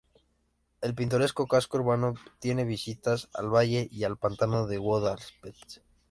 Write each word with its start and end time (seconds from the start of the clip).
El 0.81 0.95
pintoresco 0.95 1.45
casco 1.45 1.77
urbano, 1.77 2.15
tiene 2.39 2.63
vistas 2.65 3.29
al 3.35 3.53
valle 3.53 3.87
y 3.91 4.03
al 4.03 4.17
pantano 4.17 4.65
de 4.65 4.79
Guadalest. 4.79 5.35